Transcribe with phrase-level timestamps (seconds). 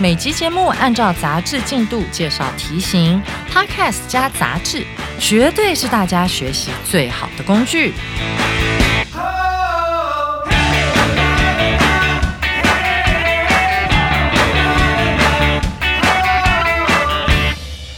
[0.00, 4.84] 每集节目按照杂志进度介绍题型，Podcast 加杂志，
[5.18, 7.92] 绝对是大家学习最好的工具。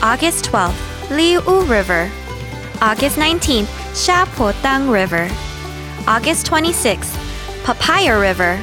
[0.03, 2.11] August 12th, Liu River.
[2.81, 5.31] August 19th, Shapotang River.
[6.09, 7.15] August 26th,
[7.63, 8.61] Papaya River.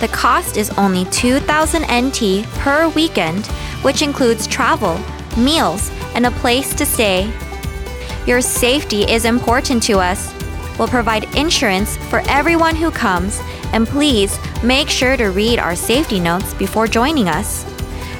[0.00, 3.46] The cost is only 2,000 NT per weekend,
[3.82, 4.98] which includes travel,
[5.36, 7.32] meals, and a place to stay.
[8.26, 10.34] Your safety is important to us.
[10.76, 13.40] We'll provide insurance for everyone who comes,
[13.72, 17.71] and please make sure to read our safety notes before joining us.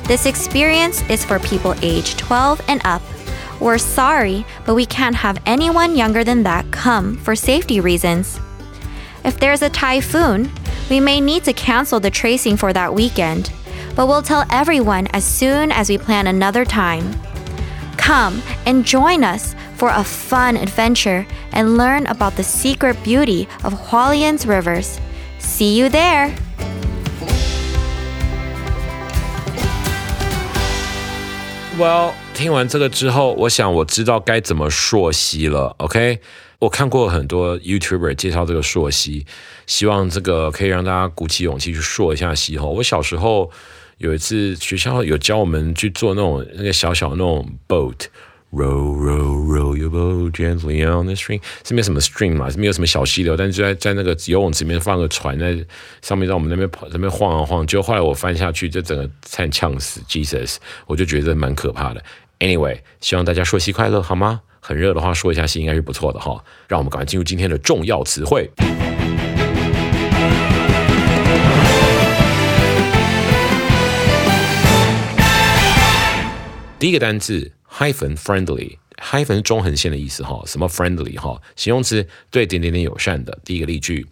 [0.06, 3.02] This experience is for people age 12 and up.
[3.60, 8.40] We're sorry, but we can't have anyone younger than that come for safety reasons.
[9.24, 10.50] If there's a typhoon,
[10.90, 13.52] we may need to cancel the tracing for that weekend,
[13.94, 17.14] but we'll tell everyone as soon as we plan another time.
[17.96, 23.72] Come and join us for a fun adventure and learn about the secret beauty of
[23.72, 25.00] Hualien's rivers.
[25.38, 26.34] See you there!
[31.78, 35.74] Well，听完这个之后，我想我知道该怎么溯溪了。
[35.78, 36.20] OK，
[36.58, 39.24] 我看过很多 YouTuber 介绍这个溯溪，
[39.66, 42.58] 希望这个可以让大家鼓起勇气去溯一下溪。
[42.58, 43.50] 吼，我小时候
[43.96, 48.04] 有一次学校有教我们去做那种那个小小那种 boat。
[48.54, 55.56] Row, row, row your boat gently on the stream，是没有什么 stream 嘛，是没有什么小溪流，但是就在在那个游泳池里面放个船在
[56.02, 57.66] 上面，让我们那边跑，那边晃啊晃。
[57.66, 62.04] 就后来我翻下去，就整个差点呛死，Jesus，我就觉得蛮可怕的。
[62.40, 64.42] Anyway，希望大家说溪快乐，好吗？
[64.60, 66.44] 很热的话，说一下溪应该是不错的哈。
[66.68, 68.50] 让我们赶快进入今天的重要词汇。
[76.78, 83.37] 第一个单字 hyphen friendly。hyphen 是中横线的意思哈，什么 friendly 哈，形容词对点点点友善的。
[83.45, 84.07] 第一个例句，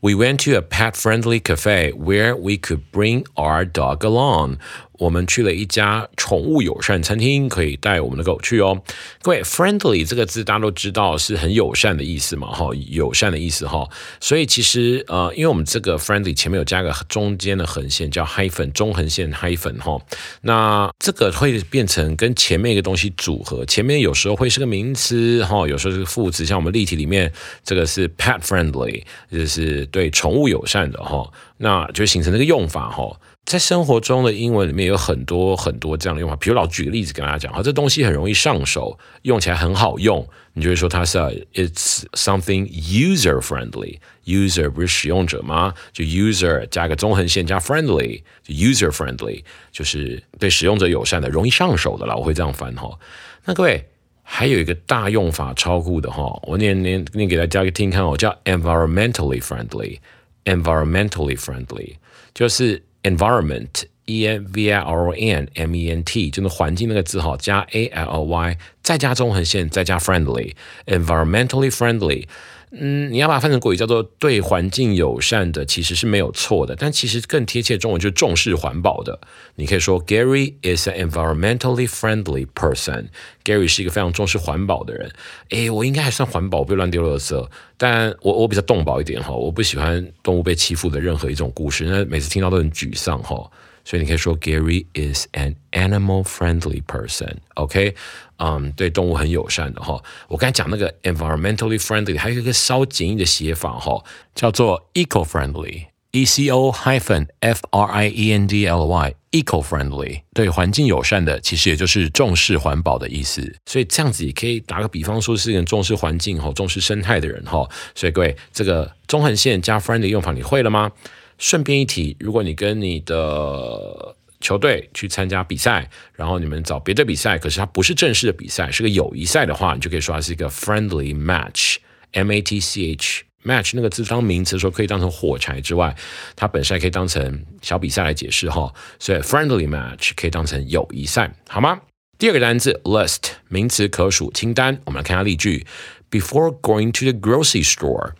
[0.00, 4.58] We went to a pet-friendly cafe where we could bring our dog along.
[4.99, 8.81] 我们去了一家宠物友善餐厅，可以带我们的狗去哦。
[9.21, 13.87] 各位，friendly 这个字大家都知道是很友善的意思嘛，哈，友善的意思哈。
[14.19, 19.99] 所以其实呃，因为我们这个 friendly 前面有加个中间的横线叫 hyphen 中横线 hyphen 哈，
[20.41, 27.31] 那这个会变成跟前面一个东西组合，前面有时候会是个名词哈，有时候是个副词，像我们例题里面
[27.63, 33.19] 这个是 pet friendly，就是对宠物友善的哈，那就形成这个用法哈。
[33.45, 41.17] 在生活中的英文里面有很多很多这样的用法，比如老举个例子跟大家讲，好，这东西很容易上手，用起来很好用，你就会说它是
[41.53, 43.99] it's something user friendly。
[44.25, 45.73] user 不是使用者吗？
[45.91, 49.43] 就 user 加个纵横线加 friendly，就 user friendly
[49.73, 52.15] 就是对使用者友善的，容易上手的啦。
[52.15, 52.97] 我会这样翻哈。
[53.43, 53.85] 那各位
[54.23, 61.95] 还有一个大用法超酷的哈，我念念念给大家听看哦，叫 environmentally friendly，environmentally friendly
[62.33, 62.81] 就是。
[63.02, 69.98] environment e n v i r o n m e n t 就是环境那个字哈，加 a l y，再加纵横线，再加
[69.98, 72.26] friendly，environmentally friendly。
[72.75, 76.75] 嗯，你要把它翻成国语叫做对环境友善的，其实是没有错的。
[76.75, 79.19] 但其实更贴切中文就是重视环保的。
[79.55, 83.09] 你可以说 Gary is an environmentally friendly person。
[83.43, 85.11] Gary 是一个非常重视环保的人。
[85.49, 87.47] 诶，我应该还算环保，不乱丢垃圾。
[87.77, 91.85] 但我我比较动保一点哈，我不喜欢动物被欺负的任何一种故事。
[91.85, 93.47] 那每次听到都很沮丧哈。
[93.85, 97.37] 所以你可以说 Gary is an animal-friendly person。
[97.55, 97.95] OK，
[98.37, 100.01] 嗯，对动物很友善的哈。
[100.27, 104.03] 我刚才讲那个 environmentally friendly，还有一个稍简易的写法哈，
[104.33, 105.87] 叫做 eco-friendly。
[106.15, 113.55] E C O hyphen F R I E N D L Y eco-friendly，对环境友善的，其实也就是重视环保的意思。
[113.65, 117.67] 所以这样子也可以打个比方说，是一个重视环境哈、重视生态的人哈。
[117.95, 120.91] 所以各位，这个中横线加 friendly 用法你会了吗？
[121.37, 135.95] 顺便一提，如果你跟你的球队去参加比赛，然后你们找别的比赛，可是它不是正式的比赛，是个友谊赛的话，你就可以说它是一个 friendly match，M A T C H match 那个字当名词的时候可以当成火柴之外，
[136.35, 138.73] 它本身还可以当成小比赛来解释哈。
[138.99, 141.81] 所以 friendly match 可以当成友谊赛，好吗？
[142.17, 145.65] 第二个单词 list 名词可数清单，我们来看下例句
[146.11, 148.11] ：Before going to the grocery store,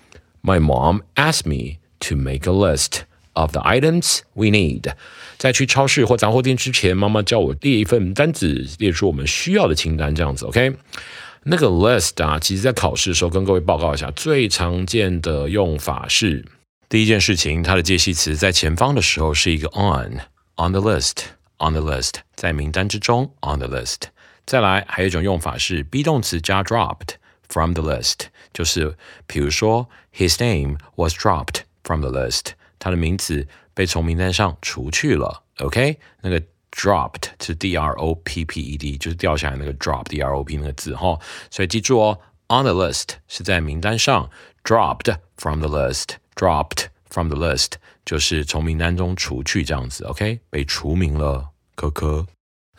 [0.41, 1.79] my mom asked me.
[2.02, 3.02] to make a list
[3.34, 4.92] of the items we need。
[5.36, 10.74] 在去超市或杂货店之前，妈妈叫我列一份单子，列出我们需要的清单，这样子，OK？
[11.44, 16.44] 那个 list 啊，其实在考试的时候跟各位报告一下，最常见的用法是
[16.88, 24.08] 第一件事情，它的介系词在前方的时候是一个 on，on the list，on the list，在名单之中，on the list。
[24.44, 27.10] 再来，还有一种用法是 be 动词加 dropped
[27.48, 28.96] from the list，就是
[29.26, 31.60] 比如说 his name was dropped。
[31.83, 35.43] From the list，它的名字被从名单上除去了。
[35.59, 36.41] OK，那个
[36.71, 41.19] dropped 是 D R O P P E D，就是掉下来那个 drop D R O P 那个字哈。
[41.51, 44.29] 所以记住哦，on the list 是在名单上
[44.63, 47.73] ，dropped from the list，dropped from the list
[48.05, 50.03] 就是从名单中除去这样子。
[50.05, 52.25] OK，被除名了，科科。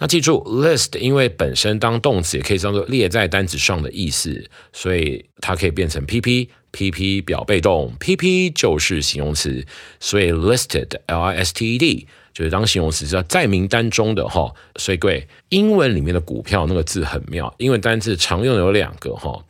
[0.00, 9.64] 那记住，list 因为本身当动词也可以当做列在单子上的意思，所以它可以变成 P P P P 表被动，PP 就是形容词，
[10.00, 14.52] 所以 listed，L I S T E D 就是当形容词，叫在名单中的哈。
[14.76, 19.44] 所以各位，英文里面的股票那个字很妙，英文单字常用的有两个哈，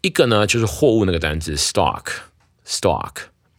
[0.00, 3.12] 一个呢就是货物那个单字 stock，stock。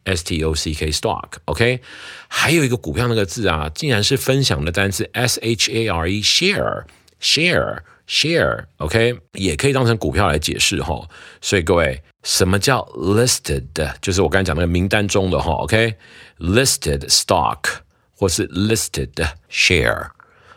[0.04, 1.80] S T O C K stock，OK，
[2.28, 6.86] 还有一个股票那个字啊，竟然是分享的单词 S H A R E share
[7.22, 11.07] share share，OK，也可以当成股票来解释哈。
[11.42, 13.94] 所以各位，什么叫 listed？
[14.01, 17.59] 就是我刚才讲那个名单中的哈，OK，listed stock
[18.15, 19.09] 或是 listed
[19.51, 20.09] share，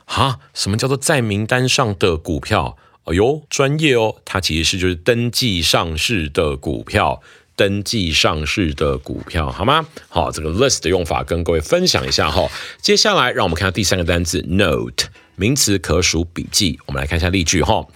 [0.05, 2.77] 哈，什么叫做在名单上的股票？
[3.05, 7.23] 哎呦，专业哦，它其实是就是登记上市的股票。
[7.57, 9.87] 登记上市的股票，好吗？
[10.09, 12.51] 好，这个 list 的用法跟各位分享一下哈。
[12.81, 16.79] 接下来，让我们看下第三个单字 note，名词可数笔记。
[16.87, 17.87] 我们来看一下例句哈。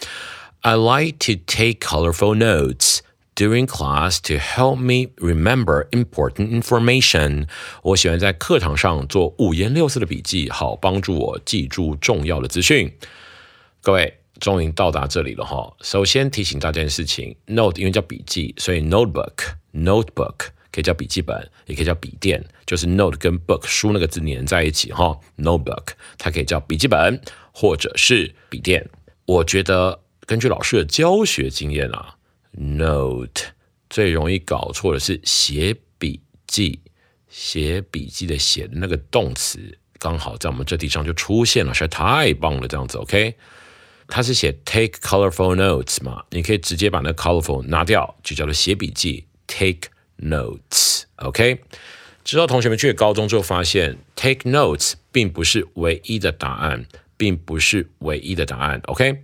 [0.60, 2.98] I like to take colorful notes
[3.34, 7.46] during class to help me remember important information。
[7.82, 12.92] 我喜欢在课堂上做五颜六色的笔记，好帮助我记住重要的资讯。
[13.82, 14.14] 各位。
[14.40, 15.74] 终于到达这里了哈。
[15.80, 20.34] 首先提醒大家一件事情，note 因为叫笔记，所以 notebook，notebook
[20.70, 25.18] 可以叫笔记本，也可以叫笔电，就是 note 跟 book 书那个字连在一起哈。
[25.36, 27.20] notebook 它可以叫笔记本
[27.52, 28.88] 或者是笔电。
[29.26, 32.16] 我觉得根据老师的教学经验啊
[32.52, 33.42] ，note
[33.90, 36.80] 最容易搞错的是写笔记，
[37.28, 43.34] 写笔记的写的那个动词刚好在我们这地上就出现了，实在太棒了，这样子 OK。
[44.10, 46.24] 它是写 take colorful notes 嘛？
[46.30, 51.61] 你可以直接把那 colorful 拿掉，就叫做写笔记 take notes。OK，
[52.23, 56.85] 之后同学们去了高中之后发现 take notes 并不是唯一的答案，
[57.17, 58.81] 并不是唯一的答案。
[58.85, 59.21] OK，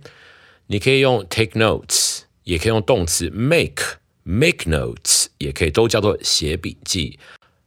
[0.66, 7.18] 你可以用 take notes，也可以用动词 make make notes，也可以都叫做写笔记。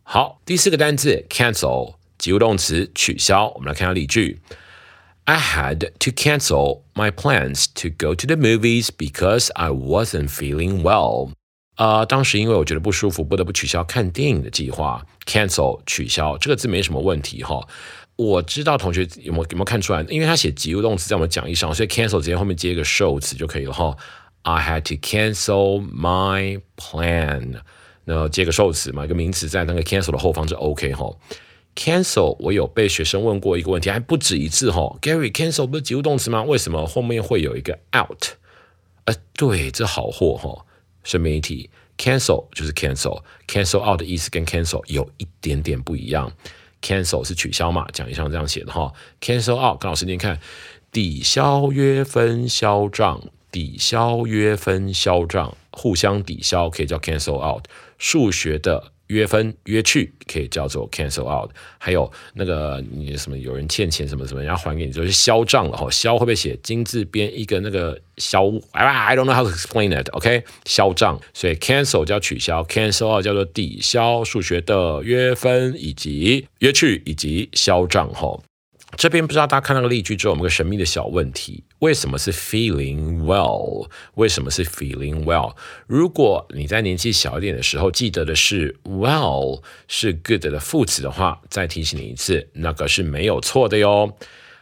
[0.03, 3.49] 好，第四个单词 cancel 及物动词取消。
[3.55, 4.39] 我们来看下例句。
[5.25, 11.31] I had to cancel my plans to go to the movies because I wasn't feeling well.
[11.78, 15.06] 呃，当时因为我觉得不舒服，不得不取消看电影的计划。
[15.24, 17.66] cancel 取消这个字没什么问题哈。
[18.16, 20.02] 我知道同学有没有有没有看出来？
[20.08, 23.96] 因为他写及物动词在我们讲义上，所以 cancel 直接后面接一个 show 词就可以了哈。
[24.42, 27.60] I had to cancel my plan，
[28.06, 31.14] 那接个受词嘛，一个名词在那个 cancel 的后方是 OK 哈。
[31.76, 34.96] cancel 我有被学生问过一个问题，还不止一次哈。
[35.00, 36.42] Gary cancel 不是及物动词吗？
[36.42, 38.24] 为什么后面会有一个 out？
[39.04, 40.64] 呃，对，这好货哈。
[41.04, 46.32] 顺便一提，cancel 就是 cancel，cancel out 的意思跟 cancel 有一点点不一样。
[46.80, 48.92] cancel 是取消嘛，讲义上这样写的哈。
[49.20, 50.38] cancel out，跟老师您看，
[50.92, 57.64] 抵消约分销账，抵消约分销账，互相抵消可以叫 cancel out。
[57.98, 58.92] 数学的。
[59.08, 70.08] 约分约去可以叫做 cancel out，还有那个你什么有人欠钱什么什么，人家还给你就是销账了哈，销会不会写金字边一个那个销？I don't know how to explain it。
[70.12, 78.38] OK，销账，所以 cancel 叫取消，cancel out 叫做抵消数学的约分以及约去以及销账哈。
[78.96, 81.62] 这边不知道大家看那个例句之后，我们个神秘的小问题？
[81.80, 83.88] 为什么是 feeling well？
[84.14, 85.54] 为什么是 feeling well？
[85.86, 94.16] 如果你在年纪小一点的时候记得的是 well 是 good 的副词的话，再提醒你一次，那个是没有错的哟。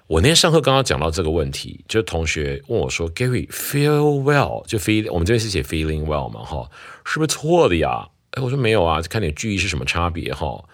[0.08, 6.44] 我那天上课刚刚讲到这个问题，就同学问我说：“Gary feel well 就 feel 我们这边是写 feeling well 嘛？
[6.44, 6.68] 哈，
[7.04, 10.64] 是不是错的呀？”哎，我说没有啊，看你的句意是什么差别哈。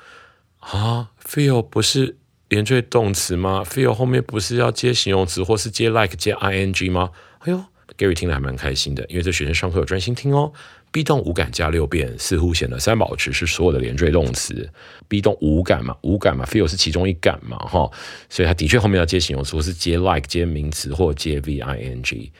[0.59, 2.17] 啊，feel 不是。
[2.53, 7.09] 连缀动词吗？feel 后面不是要接形容词或是接 like 接 ing 吗？
[7.39, 7.65] 哎呦
[7.97, 10.53] ，Gary 听了还蛮开心的，因为这学生上课有专心听哦。
[10.91, 14.69] be 动五感加六变，似乎显得三宝池是所有的连缀动词。
[15.09, 17.91] be 动五感嘛，五感嘛，feel 是其中一感嘛，哈，
[18.29, 22.31] 所以它的确后面要接形容词或是接 like 接名词或接 ving，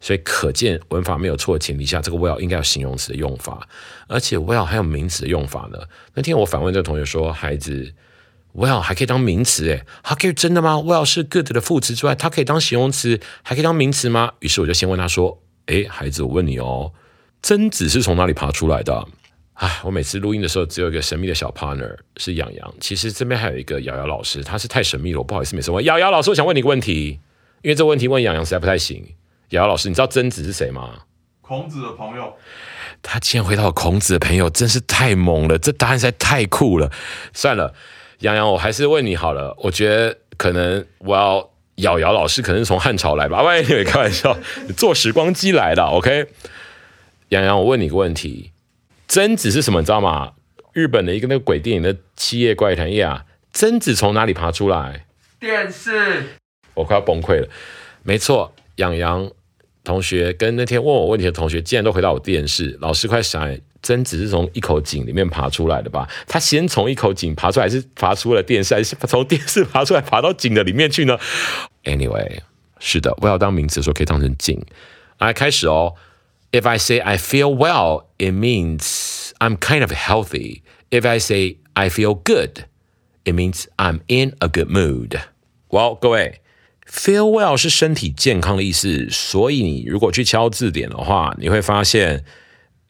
[0.00, 3.68] 所以可见文法没有错的前提下，这个 well 应该有形容词的用法，
[4.06, 5.78] 而且 well 还有名词的用法呢。
[6.14, 7.92] 那天我反问这个同学说，孩子。
[8.58, 14.32] Well 还可以当名词诶，它可以真的吗？Well 是 good 的副词之外，它可以当形容词，还可以当名词吗？
[14.40, 16.92] 于是我就先问他说：“诶，孩子，我问你哦，
[17.40, 19.06] 贞子是从哪里爬出来的？”
[19.54, 27.20] 啊，我每次录音的时候只有一个神秘的小 partner 是养羊，其实这边还有一个瑶瑶老师，他是太神秘了，我不好意思每次问瑶瑶老师，我想问你一个问题，
[27.62, 29.04] 因为这个问题问养羊实在不太行。
[29.50, 31.02] 瑶瑶老师，你知道贞子是谁吗？
[31.40, 32.34] 孔子的朋友。
[33.02, 36.90] 他竟然回答我孔子的朋友，真是太猛了，这答案实在太酷了。
[37.32, 37.72] 算了。
[38.20, 39.54] 杨洋，我还是问你好了。
[39.58, 43.42] 我觉得可能我要瑶瑶老师可能是从汉朝来吧？
[43.42, 44.36] 万一你开玩笑，
[44.76, 46.26] 坐时光机来的？OK？
[47.28, 48.50] 杨洋，我问你个问题：
[49.06, 49.80] 贞子是什么？
[49.80, 50.32] 你知道吗？
[50.72, 55.06] 日本的一个那个鬼电影的七夜怪谈夜啊，贞子从哪里爬出来？
[55.38, 56.24] 电视。
[56.74, 57.48] 我快要崩溃了。
[58.02, 59.30] 没错，杨洋
[59.84, 62.76] 同学跟那天问我问题的同学，竟然都回到我电视。
[62.80, 63.56] 老师快想。
[63.88, 66.06] 贞子是从一口井里面爬出来的吧？
[66.26, 71.18] 他先从一口井爬出来，是爬出了电视，还是从电视爬出来，爬到井的里面去呢
[71.84, 72.40] ？Anyway，
[72.78, 74.60] 是的，我要当名词的时候可以当成井。
[75.18, 75.94] 来开始哦。
[76.52, 80.60] If I say I feel well, it means I'm kind of healthy.
[80.90, 82.64] If I say I feel good,
[83.24, 85.18] it means I'm in a good mood.
[85.70, 86.40] Well，各位
[86.86, 92.24] ，feel well 是身体健康的意思，所以你如果去敲字典的话，你会发现，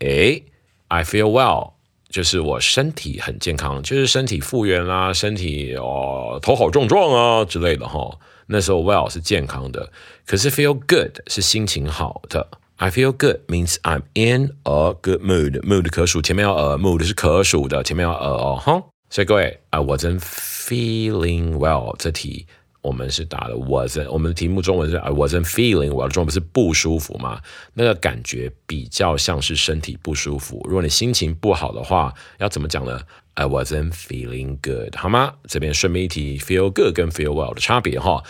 [0.00, 0.43] 诶。
[0.88, 1.74] I feel well，
[2.10, 8.18] 就是我身体很健康，就是身体复原啦，身体哦头好壮壮啊之类的哈。
[8.48, 9.92] 那时候 well 是健康的，
[10.25, 12.48] 可是 feel good 是心情好的。
[12.75, 18.84] I feel good means I'm in a good mood。mood 可数，前面要 a，mood 是可数的，前面要 a 哦哈。
[19.10, 22.48] 所以各位，I wasn't feeling well 这题。
[22.88, 27.42] 我们是打的 wasn't，我们的题目中文是 I wasn't feeling，我的中文不是不舒服吗？
[27.74, 30.62] 那个感觉比较像是身体不舒服。
[30.66, 33.00] 如果你心情不好的话，要怎么讲呢？
[33.36, 35.36] I wasn't feeling good，好吗？
[35.48, 38.22] 这边顺便一提，feel good 跟 feel well 的差别哈。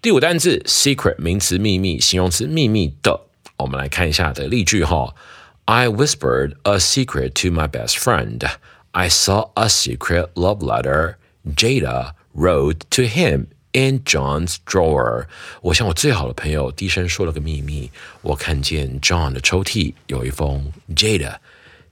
[0.00, 3.22] 第五单字 secret 名词秘密，形容词秘密的。
[3.58, 5.14] 我们来看一下的例句哈。
[5.64, 8.48] I whispered a secret to my best friend.
[8.92, 13.48] I saw a secret love letter Jada wrote to him.
[13.75, 15.25] In John's drawer，
[15.61, 17.91] 我向我最好的朋友低声说了个秘密。
[18.21, 21.35] 我看见 John 的抽屉有一封 Jada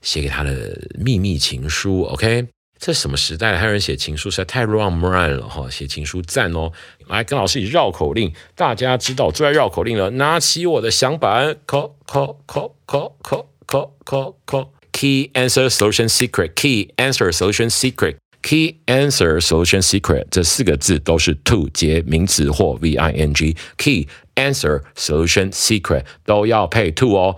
[0.00, 2.04] 写给他的秘密情书。
[2.04, 2.48] OK，
[2.78, 3.58] 这什么时代了？
[3.58, 5.68] 还有人写情书，实在太浪漫了哈！
[5.68, 6.72] 写情书赞哦！
[7.06, 10.08] 来跟老师一起绕口令，大家知道最爱绕口令了。
[10.12, 18.16] 拿起我的响板，call call call call call call call call，key answer solution secret，key answer solution secret。
[18.44, 23.56] Key answer solution secret 这四个字都是 to 接名词或 v i n g。
[23.78, 27.36] Key answer solution secret 都要配 to 哦。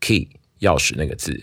[0.00, 1.38] Key 钥匙那个字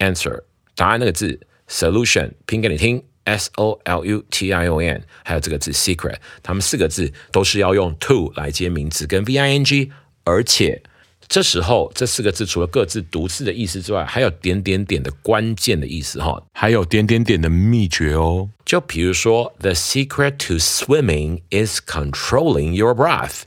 [0.00, 0.42] ，answer
[0.76, 9.64] 答案那个字，solution 拼给你听，s o l u t i o n，还有这个字 secret，它们四个字都是要用 to 来接名词跟 v i n
[9.64, 9.90] g，
[10.24, 10.82] 而且。
[11.28, 18.48] 这时候，这四个字除了各自独自的意思之外，还有点点点的关键的意思哈，还有点点点的秘诀哦。
[18.64, 23.42] 就比如说，The secret to swimming is controlling your breath。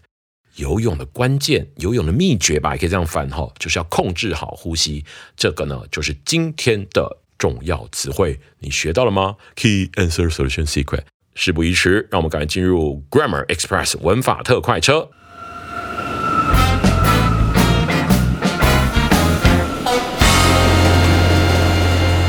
[0.58, 5.04] 游泳的关键，游泳的秘诀吧，也可以这样翻哈，就是要控制好呼吸。
[5.36, 11.02] 这个呢，就是今天的重要词汇，你学到了吗？Key answer solution secret。
[11.34, 15.10] 事不宜迟，让我们赶快进入 Grammar Express 文法特快车。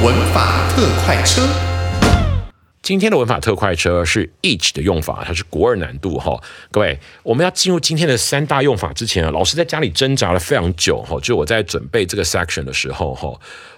[0.03, 1.49] 文法特快车，
[2.83, 6.43] 今天的文法特快车是 each 的用法，它是国二难度哈。
[6.73, 11.21] 各位，我们要进入今天的三大用法之前啊，老师在家里挣扎了非常久哈。
[11.23, 13.33] 就我在准备这个 section 的时候哈，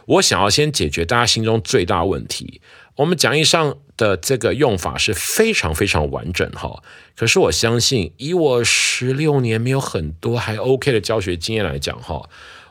[0.07, 2.63] 我想要先解决大家心中最大问题。
[2.97, 6.83] 我们讲义上的这个用法是非常非常完整哈，
[7.15, 12.23] 可是我相信以我十六年没有很多还 OK 的教学经验来讲哈。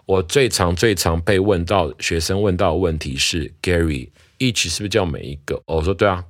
[0.05, 5.61] 我最常最常被问到学生问到的问题是，Gary，each 是不是叫每一个？
[5.65, 6.25] 我说对啊，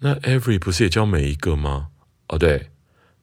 [0.00, 1.88] 那 every 不是也叫每一个吗？
[2.28, 2.70] 哦对，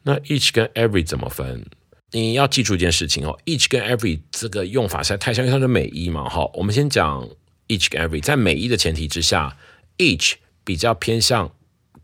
[0.04, 1.66] 那 each 跟 every 怎么分？
[2.12, 6.28] 你要记住一件事情哦，each 跟 every 这个用法实在太像，因为它是美一嘛。
[6.30, 7.28] 哈，我们先讲
[7.68, 9.58] each 跟 every，在美一的前提之下
[9.98, 11.54] ，each 比较偏向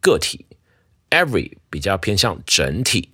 [0.02, 0.46] 个体
[1.10, 3.10] ，every 比较偏向整体。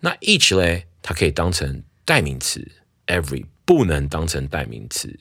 [0.00, 2.66] 那 each 嘞，它可以当成代名词
[3.06, 3.44] ，every。
[3.64, 5.18] 不能当成代名词，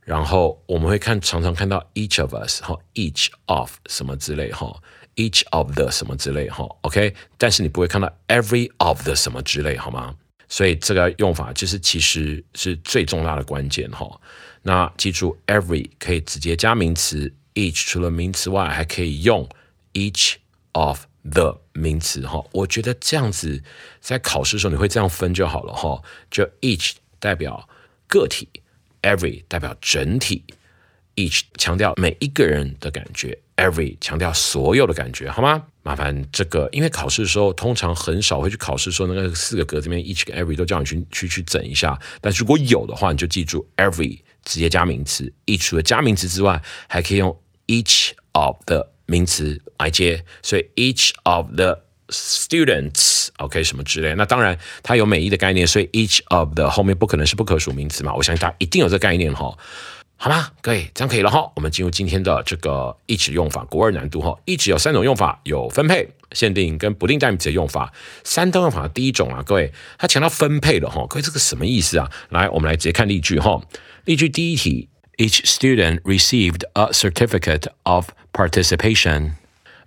[0.00, 4.82] 然后我们会看常常看到 each of us 哈，each of 什么之类哈
[5.16, 10.16] ，each of the 什么之类哈，OK，但是你不会看到 every of the 什么之类好吗？
[10.48, 14.20] 所以这个用法就是其实是最重大的关键哈。
[14.62, 19.48] 那记住，every 可以直接加名词，each 除了名词外还可以用
[19.92, 20.36] each
[20.72, 21.04] of。
[21.22, 23.62] the 名词哈，我觉得这样子
[24.00, 27.68] 在考试的时候你会这样分就好了哈，就 each 代表
[28.08, 28.48] 个体
[29.02, 30.42] ，every 代表整体
[31.14, 35.62] ，each 强调每一个人的感觉，every 强调所有的感觉，好吗？
[35.82, 48.90] 麻烦这个，因为考试的时候通常很少会去考试说那个四个格这边 each 跟 every 都叫你去去去整一下，但如果有的话，你就记住 every 直接加名词，each 除了加名词之外，还可以用 each of 的。
[49.10, 59.56] 名词来接，所以 each of the students，OK 什么之类，那当然它有美意的概念，所以 each of the 后面不可能是不可数名词嘛，我相信大家一定有这个概念哈，
[60.16, 60.50] 好吗？
[60.60, 67.92] 各位这样可以了哈，我们进入今天的这个 each 用法，国二难度哈，each 有三种用法，有分配、限定跟不定代名词的用法。
[68.24, 72.10] 三等用法第一种啊，各位它强调分配的哈，各位这个什么意思啊？
[72.28, 73.60] 来，我们来直接看例句哈，
[74.04, 74.88] 例句第一题。
[75.16, 79.32] Each student received a certificate of participation。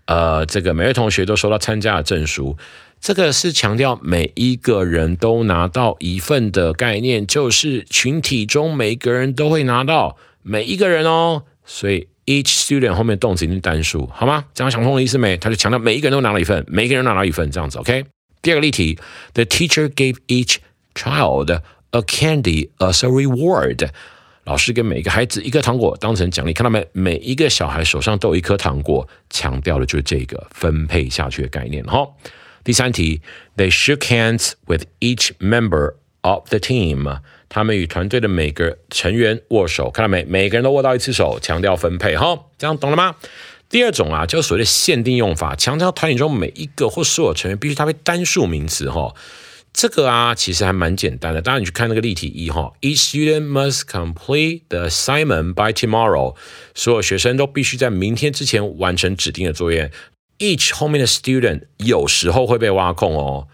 [0.06, 2.58] 呃，这个每位同学都收到参加的证书。
[3.00, 11.44] 这个是强调每一个人都拿到一份的概念，就是群体中每一个人都会拿到每一个人哦。
[11.66, 14.46] 所以 each student 后面动词一定单数，好吗？
[14.54, 15.36] 这样想通的意思没？
[15.38, 17.78] 他就强调每一个人都拿了一份，每一个人拿到一份这样子。
[17.80, 18.06] OK。
[18.42, 19.00] 第二个例题
[19.34, 20.58] ，The teacher gave each
[20.94, 21.60] child
[21.92, 23.90] a candy as a reward。
[24.46, 26.86] 老师给每一个孩子一颗糖果当成奖励，看到没？
[26.92, 31.82] 每一个小孩手上都有一颗糖果，强调的就是这个分配下去的概念。
[31.86, 32.06] 哈，
[32.64, 33.22] 第三题
[33.56, 37.20] ，They shook hands with each member of the team。
[37.48, 40.26] 他们与团队的每个成员握手，看到没？
[40.26, 42.18] 每个人都握到一次手，强调分配。
[42.18, 43.16] 哈，这样懂了吗？
[43.70, 48.90] 第二种啊，就是所谓的限定用法，强调团体中每一个或所有成员必须搭配单数名词。
[48.92, 49.14] 哈。
[49.74, 51.42] 这个啊，其实还蛮简单的。
[51.42, 56.36] 当然，你去看那个例题一哈，Each student must complete the assignment by tomorrow。
[56.76, 59.92] 所有学生都必须在明天之前完成指定的作业。
[60.38, 63.48] Each 后面的 student 有时候会被挖空哦。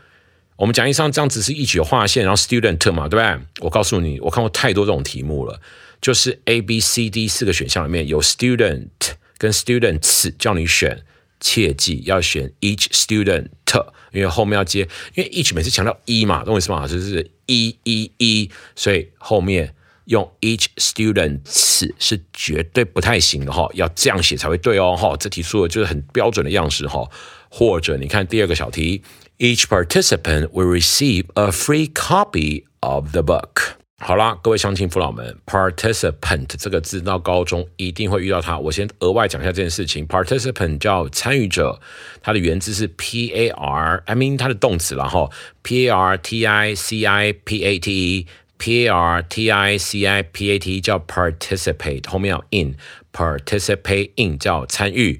[0.57, 3.39] 我们讲义上这样子是 each 有划线，然后 student 嘛，对不对？
[3.61, 5.61] 我告诉你，我看过太多这种题目了，
[6.01, 8.89] 就是 A、B、C、D 四个选项里面有 student
[9.37, 11.05] 跟 students 叫你选。
[11.39, 13.47] 切记要选 each student，
[14.11, 16.87] 因为后面要接，因为 each 每次强调一嘛，懂我意思吗？
[16.87, 19.73] 就是一一一，所以后面
[20.05, 25.15] 用 each students 是绝对不太行的哈，要这样写才会对哦哈。
[25.17, 27.07] 这题出的就是很标准的样式哈。
[27.49, 29.01] 或者你看第二个小题
[29.39, 33.78] ，each participant will receive a free copy of the book。
[34.01, 38.57] 好啦，各位乡亲父老们，participant 这个字到高中一定会遇到它。
[38.57, 41.77] 我先额外讲一下这件事情，participant 叫参与者，
[42.21, 45.29] 它的原字是 p a r，I mean 它的动词然后
[45.63, 49.77] p a r t i c i p a t e，p a r t i
[49.77, 55.19] c i p a t e 叫 participate，后面要 in，participate in 叫参与。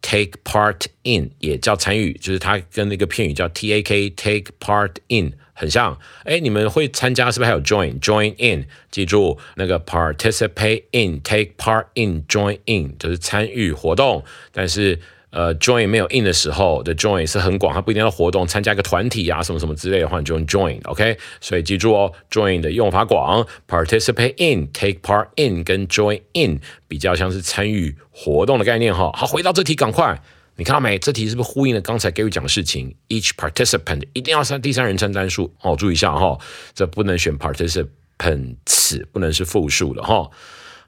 [0.00, 5.98] Take part in 也叫参与，就是它跟那个片语叫 T A K take part in 很像。
[6.24, 8.66] 哎，你们会参加是不是还有 join join in？
[8.90, 14.98] 记住那个 participate in take part in join in 就是参与活动，但是。
[15.30, 21.18] 呃，join 没有 in 的时候的 join 是很广，它不一定要活动，参加一个团体啊，什么什么之类的话，你就用 join，OK？
[21.38, 29.12] 所以记住哦，join 的用法广，participate in，take part in，跟 join in 比较像是参与活动的概念哈。
[29.14, 30.18] 好，回到这题，赶快，
[30.58, 30.98] 你看到没？
[30.98, 36.36] 这题是不是呼应了刚才 Gary 讲的事情？Each participant 一定要三第三人称单数哦，注意一下哈，
[36.74, 40.28] 这不能选 participants，不能是复数的哈。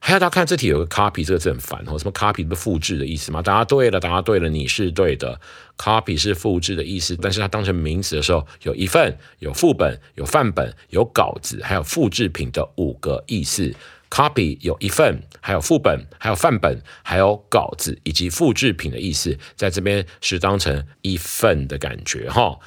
[0.00, 3.40] 还要大家看这题有个 copy 这个字很烦哦，什么 copy 不是复制的意思吗？
[3.40, 5.40] 答对了，答对了，你是对的。
[5.78, 13.72] copy 是复制的意思，但是它当成名词的时候，有一份、有副本、有范本、有稿子，还有复制品的五个意思。
[14.10, 22.58] Copy 有一份，还有副本，还有范本，还有稿子以及复制品的意思，在这边是当成一份的感觉哈。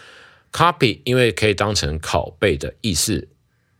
[0.52, 3.28] copy 因为可以当成拷贝的意思。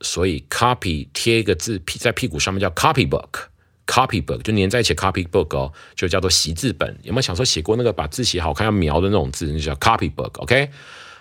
[0.00, 6.98] 所以 copy 贴一个字屁在屁股上面叫 copy book，copy book 就粘在一起 copy book 哦，就叫做习字本。
[7.02, 10.68] 有没有小时候写过那个把字写好看要描的那种字，那叫 copy book？OK，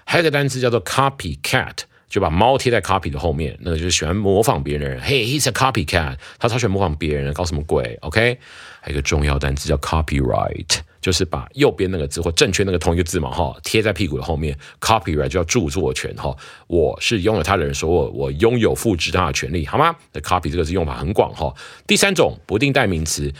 [0.03, 1.77] 还有个单词叫做 copycat，
[2.13, 5.01] 就把猫贴在 copy 的后面，那个就是喜欢模仿别人。
[5.01, 8.37] Hey，he's a copycat，他超喜欢模仿别人，搞什么鬼？OK，
[8.81, 10.81] 还有一个重要单词叫 copyright。
[11.01, 19.95] 就是把右边那个字或正确那个同一个字嘛，哈，贴在屁股的后面，copyright 就叫著作权，哈，我是拥有他的人，说我我拥有复制他的权利，好吗？
[20.11, 21.51] 那 copy 这个字用法很广，哈。
[21.87, 23.33] 第三种不定代名词，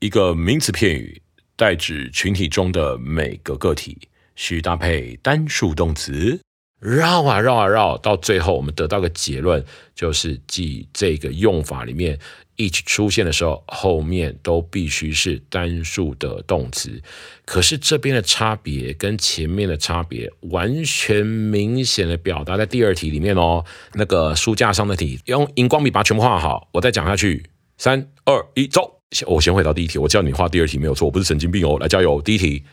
[0.00, 1.22] 一个名词片语，
[1.56, 3.96] 代指群体中的每个个体，
[4.36, 6.38] 需搭配单数动词，
[6.80, 9.64] 绕啊绕啊绕，到最后我们得到个结论，
[9.94, 12.18] 就是记这个用法里面。
[12.58, 17.00] each 出现的时候，后面都必须是单数的动词。
[17.44, 23.64] 可是这边的差别跟前面的差别完全明显的表达在第二题里面哦。
[23.94, 27.44] 那个书架上的题，用荧光笔把它全部画好，我再讲下去。
[27.76, 29.00] 三二一，走！
[29.24, 31.78] 我先回到第一题，我叫你画第二题没有错，我不是神经病哦。
[31.78, 32.64] 来加油，第一题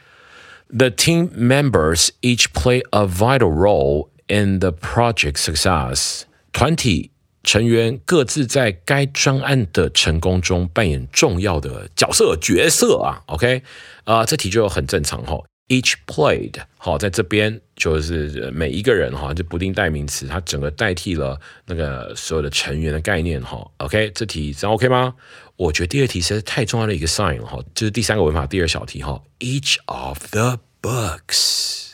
[0.70, 6.22] ：The team members each play a vital role in the project success。
[6.52, 7.12] 团体。
[7.48, 13.62] 成员各自在该专案的成功中扮演重要的角色角色啊，OK，
[14.04, 15.40] 啊，这题就很正常哈。
[15.68, 23.64] Each played，好，在这边就是每一个人哈，就不定代名词，它整个代替了那个所有的成员的概念哈。
[23.78, 25.14] OK，这题这样 OK 吗？
[25.58, 29.22] 我觉得第二题实在太重要的一个 sign 了哈，就是第三个文法第二小题哈。
[29.40, 31.94] Each of the books，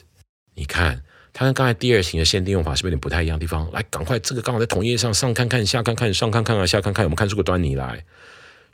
[0.55, 1.03] 你看。
[1.33, 3.71] 它跟刚才第二型的限定用法是不是有点不太一样的地方？
[3.71, 8.03] 来，赶快，这个刚好在同页上，上看看，下看看，上看看啊，下看看，我们看出个端倪来。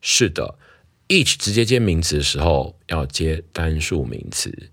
[0.01, 0.57] 是的
[1.07, 4.71] ，each 直接接名词的时候要接单数名词，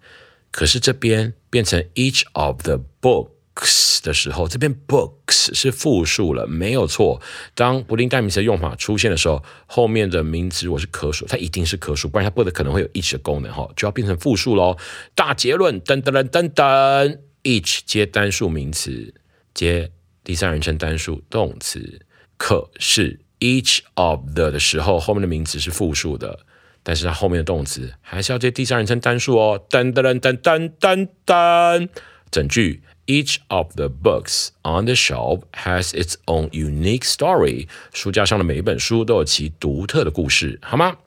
[0.50, 7.20] 可是这边变成 each of the book books 的时候，这边 books 是复数了，没有错。
[7.54, 14.76] 当不定代名词的用法出现的时候，后面的名词我是可数，它一定是可数，不然它不可能会有 each 的功能哈，就要变成复数喽。
[15.14, 17.18] 大结论，噔噔噔噔噔。
[17.44, 19.12] each 接单数名词，
[19.52, 19.90] 接
[20.24, 22.00] 第三人称单数动词。
[22.38, 26.40] 可是 each of the 的时候，后面的名词是复数的，
[26.82, 29.62] 但是它后面的动词还是要接第三人称单数哦。
[29.68, 31.88] 噔噔噔噔噔噔，
[32.30, 37.67] 整句 each of the books on the shelf has its own unique story。
[37.93, 40.97] 书架上的每一本书都有其独特的故事，好吗？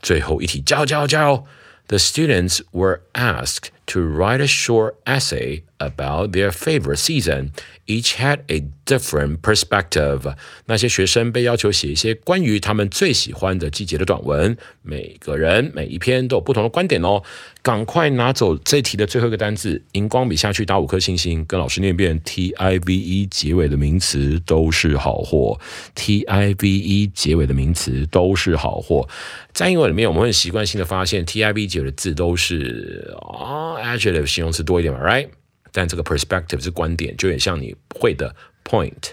[0.00, 1.46] 最后一题，加油加油加油！
[1.88, 7.51] The students were asked to write a short essay about their favorite season.
[7.85, 10.35] Each had a different perspective.
[10.65, 17.23] 那些学生被要求写一些关于他们最喜欢的季节的短文，每个人每一篇都有不同的观点哦。
[17.61, 22.19] 赶快拿走这题的最后一个单字，荧光笔下去打五颗星星，跟老师念一遍。
[22.25, 25.57] T I V E 结尾的名词都是好货。
[25.95, 29.07] T I V E 结尾的名词都是好货。
[29.53, 33.76] 在英文里面，我们会习惯性的发现 T I V 结尾的字都是啊。
[33.79, 35.29] Adjective 形容词多一点嘛，right？
[35.71, 39.11] 但这个 perspective 是观点，就有点像你会的 point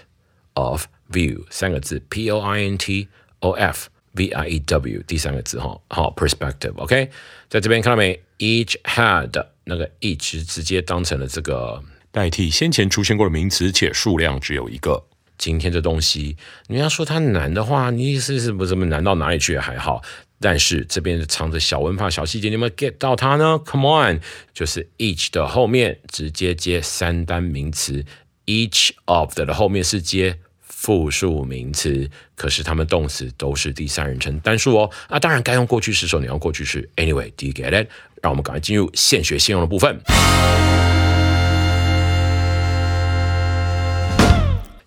[0.53, 3.07] of view 三个字，p o i n t
[3.39, 7.09] o f v i e w 第三个字哈，好 perspective，OK？
[7.49, 15.05] 在这边看到没？Each had 那个 each 直接当成了这个代替先前出现过的名词，且数量只有一个。
[15.37, 20.01] 今天这东西，你要说它难的话，你意思是不怎么难到哪里去也还好。
[20.39, 24.19] 但是这边藏着小文法、小细节，你有没有 get 到它呢？Come on，
[24.53, 28.03] 就是 each 的后面直接接三单名词
[28.45, 34.91] ，each of 的后面是接复数名词，可是它们动词都是第三人称单数哦。
[35.07, 36.87] 啊，当然该用过去式时候你要过去式。
[36.97, 37.89] Anyway，do you get it？
[38.21, 39.99] 让我们赶快进入现学现用的部分。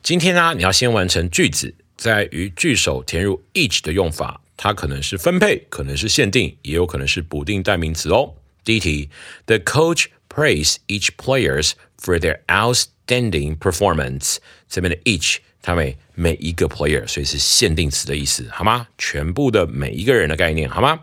[0.02, 4.40] 今天呢，你要先完成句子，在于句首填入 each 的用法。
[4.57, 8.33] 它可能是分配，可能是限定，也有可能是补定代名词哦。
[8.63, 9.09] 第一题，
[9.45, 14.37] The coach praise each players for their outstanding performance。
[14.69, 18.87] 这边的 each，它每每一个 player，所以是限定词的意思，好吗？
[18.97, 21.01] 全部的每一个人的概念，好吗？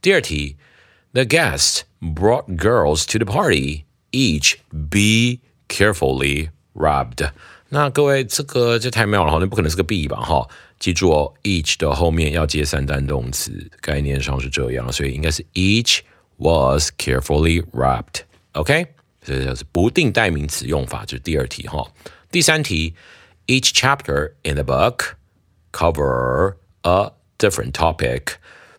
[0.00, 0.56] 第二题，
[1.12, 7.30] The guests brought girls to the party, each be carefully rubbed。
[7.70, 10.48] 那各位，这个就太妙了哈，那不可能是个 be 吧哈？
[10.82, 16.00] 记住哦，each 的后面要接三单动词，概念上是这样，所以应该是 each
[16.36, 18.86] was carefully wrapped。OK，
[19.20, 21.86] 这就是不定代名词用法，就是第二题哈。
[22.30, 22.94] 第三题，
[23.46, 25.14] each chapter in the book
[25.72, 28.34] cover a different topic，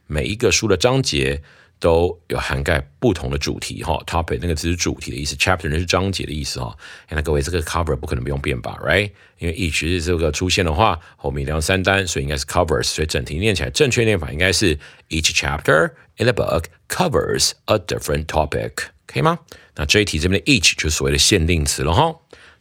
[0.07, 1.41] 每一个书的章节。
[1.79, 6.75] 都有涵盖不同的主题哈，topic 那个只是主题的意思，chapter 那是章节的意思哈。
[7.09, 9.09] 那各位这个 cover 不可能不用变吧，right？
[9.37, 14.77] 因为 each 这个出现的话，后面一定要三单，所以应该是 covers，所以整题念起来正确念法应该是
[15.09, 18.71] each chapter in the book covers a different topic，
[19.07, 19.39] 可以吗？
[19.75, 22.13] 那这一题这边的 each 就是所谓的限定词了哈。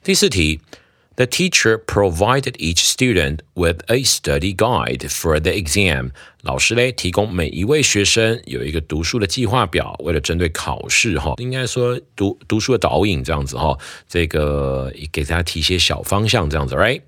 [0.04, 0.60] 第四题。
[1.16, 6.12] The teacher provided each student with a study guide for the exam。
[6.43, 13.77] 老师嘞，提供每一位学生有一个读书的计划表，为了针对考试哈，应该说读读书的导引这样子哈，
[14.09, 17.01] 这个给大家提一些小方向这样子，right？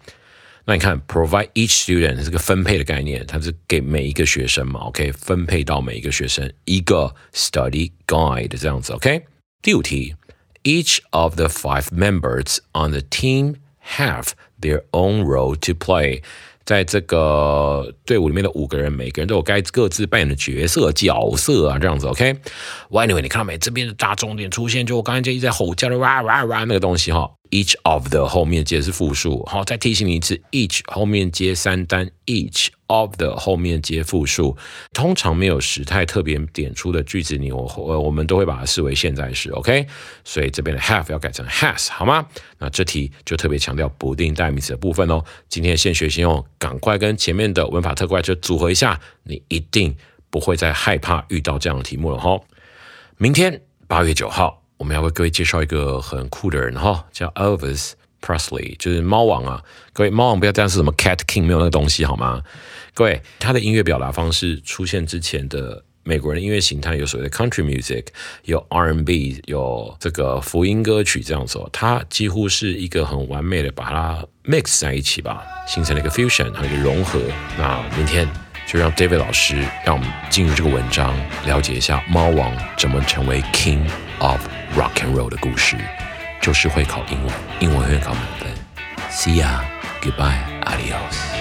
[0.64, 5.12] 那你看，provide each student 是个分配的概念，它是给每一个学生嘛，OK？
[5.12, 9.26] 分配到每一个学生一个 study guide 这样子，OK？
[9.62, 10.16] 第五题
[10.64, 13.56] ，Each of the five members on the team
[13.98, 14.30] have
[14.62, 16.24] their own role to play，
[16.66, 22.36] 在这个队伍里面的五个人，每个人都有该各自扮演的角色角色啊，这样子，OK。
[22.90, 23.58] Anyway，你看到没？
[23.58, 27.30] 这边的大重点出现，就我刚才就一直在吼叫的哇哇哇那个东西哈。
[27.56, 34.58] Each of the 后面接是复数，好，再提醒你一次，each 后面接三单，each of the 后面接复数，
[34.92, 39.88] 通常没有时态特别点出的句子，你我呃我们都会把它视为现在时，OK？
[40.26, 42.28] 所以这边的 have 要改成 has，好吗？
[42.58, 45.24] 那这题就特别强调不定代名词的部分哦。
[45.48, 49.96] 今天现学习用，赶快跟前面的文法特快车组合一下，你一定
[50.30, 52.38] 不会再害怕遇到这样的题目了哈。
[53.18, 54.65] 明天八月九号。
[54.78, 59.64] 我们要为各位介绍一个很酷的人哈，叫 Elvis Presley，就是猫王啊。
[59.94, 62.42] 各位，猫王不要这样是什么 Cat King，没有那个东西好吗？
[62.94, 68.06] 各位，他的音乐表达方式出现之前的美国人的音乐形态有所谓的 Country Music，
[68.44, 77.20] 有 R&B，有这个福音歌曲这样子，他几乎是一个很完美的把它 mix 在一起吧，形成了一个 fusion，和一个融合。
[77.58, 78.28] 那明天
[78.66, 81.14] 就让 David 老师让我们进入这个文章，
[81.46, 83.88] 了解一下猫王怎么成为 King
[84.20, 84.40] of。
[84.76, 85.78] Rock and roll 的故事，
[86.42, 88.50] 就是会考英文，英文会考满分。
[89.10, 89.62] See ya,
[90.02, 91.35] goodbye, adios.